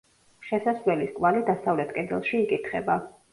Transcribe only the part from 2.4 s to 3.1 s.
იკითხება.